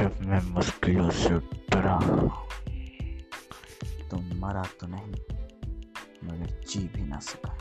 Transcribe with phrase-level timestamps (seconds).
[0.00, 1.34] जब मैं मुश्किलों से
[1.70, 1.98] डरा
[4.10, 5.12] तो मरा तो नहीं
[6.24, 7.56] मगर जी भी ना सका।